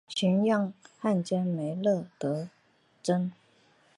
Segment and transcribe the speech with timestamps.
[0.07, 2.49] 寻擢汉军梅勒额
[3.03, 3.31] 真。